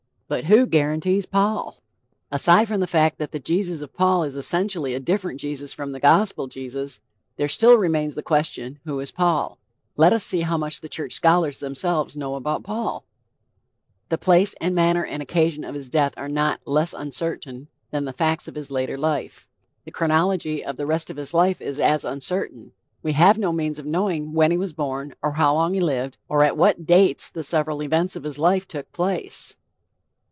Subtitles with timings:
[0.33, 1.81] But who guarantees Paul?
[2.31, 5.91] Aside from the fact that the Jesus of Paul is essentially a different Jesus from
[5.91, 7.01] the gospel Jesus
[7.35, 9.57] there still remains the question, Who is Paul?
[9.97, 13.03] Let us see how much the church scholars themselves know about Paul:
[14.07, 18.13] "The place and manner and occasion of his death are not less uncertain than the
[18.13, 23.11] facts of his later life...The chronology of the rest of his life is as uncertain...We
[23.11, 26.41] have no means of knowing when he was born, or how long he lived, or
[26.45, 29.57] at what dates the several events of his life took place."